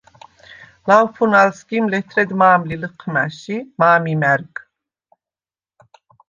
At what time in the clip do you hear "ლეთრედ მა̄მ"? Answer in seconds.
1.93-2.61